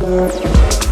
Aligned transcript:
Bye. 0.00 0.89